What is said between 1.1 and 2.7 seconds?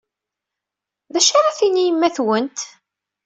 D acu ara d-tini yemma-twent?